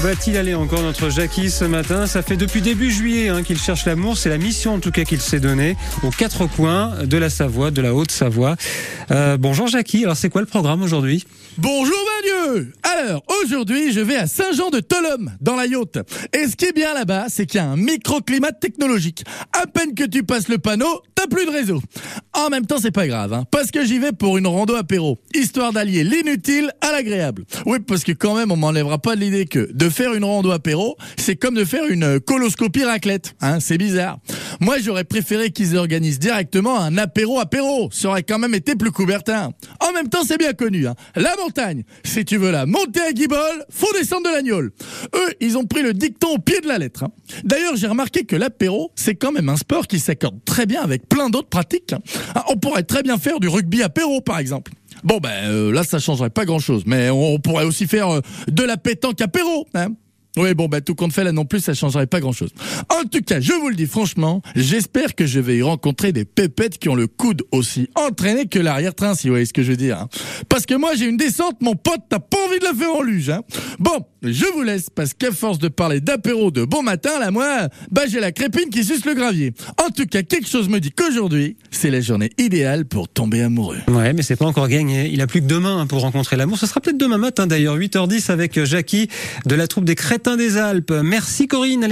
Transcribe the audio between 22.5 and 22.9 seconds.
même temps,